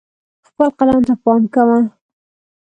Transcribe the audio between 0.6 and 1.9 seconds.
قلم ته پام کوه.